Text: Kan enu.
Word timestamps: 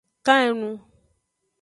Kan 0.25 0.39
enu. 0.49 0.71